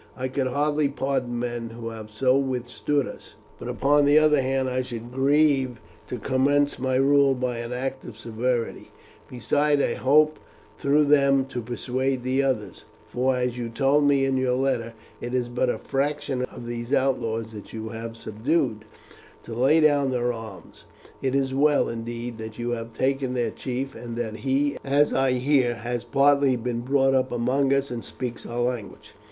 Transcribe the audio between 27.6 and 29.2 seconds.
us and speaks our language."